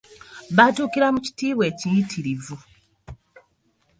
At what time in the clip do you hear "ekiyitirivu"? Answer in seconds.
1.71-2.55